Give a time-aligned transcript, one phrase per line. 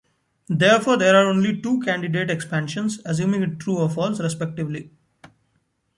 [0.49, 4.89] Therefore, there are only two candidate expansions, assuming it true or false, respectively.